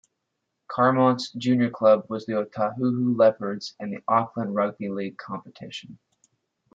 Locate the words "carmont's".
0.67-1.31